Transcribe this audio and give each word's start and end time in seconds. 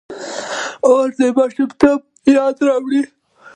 اوړه 0.87 1.11
د 1.19 1.21
ماشومتوب 1.37 1.99
یاد 2.35 2.57
راوړي 2.67 3.01